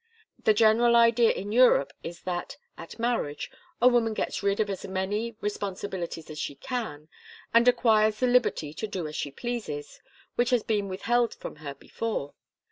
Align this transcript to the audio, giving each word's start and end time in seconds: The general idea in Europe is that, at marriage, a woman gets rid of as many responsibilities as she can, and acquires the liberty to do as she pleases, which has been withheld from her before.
The 0.45 0.55
general 0.55 0.95
idea 0.95 1.29
in 1.31 1.51
Europe 1.51 1.93
is 2.01 2.23
that, 2.23 2.57
at 2.75 2.97
marriage, 2.97 3.51
a 3.79 3.87
woman 3.87 4.15
gets 4.15 4.41
rid 4.41 4.59
of 4.59 4.67
as 4.67 4.83
many 4.87 5.35
responsibilities 5.41 6.27
as 6.31 6.39
she 6.39 6.55
can, 6.55 7.07
and 7.53 7.67
acquires 7.67 8.17
the 8.17 8.25
liberty 8.25 8.73
to 8.73 8.87
do 8.87 9.05
as 9.05 9.15
she 9.15 9.29
pleases, 9.29 10.01
which 10.37 10.49
has 10.49 10.63
been 10.63 10.87
withheld 10.89 11.35
from 11.35 11.57
her 11.57 11.75
before. 11.75 12.33